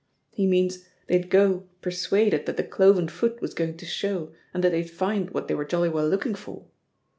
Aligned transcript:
He 0.31 0.47
means 0.47 0.83
they'd 1.05 1.29
go 1.29 1.67
persuaded 1.83 2.47
that 2.47 2.57
the 2.57 2.63
cloven 2.63 3.07
foot 3.07 3.39
was 3.39 3.53
going 3.53 3.77
to 3.77 3.85
show 3.85 4.31
and 4.51 4.63
that 4.63 4.71
they'd 4.71 4.89
find 4.89 5.29
what 5.29 5.47
they 5.47 5.53
were 5.53 5.63
jolly 5.63 5.89
well 5.89 6.09
looking 6.09 6.33
for. 6.33 6.65